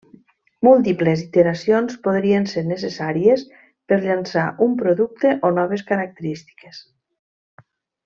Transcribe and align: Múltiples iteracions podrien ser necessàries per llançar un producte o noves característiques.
Múltiples 0.67 1.19
iteracions 1.25 1.99
podrien 2.07 2.49
ser 2.55 2.65
necessàries 2.71 3.45
per 3.93 4.01
llançar 4.09 4.49
un 4.69 4.77
producte 4.83 5.39
o 5.51 5.55
noves 5.61 5.89
característiques. 5.95 6.85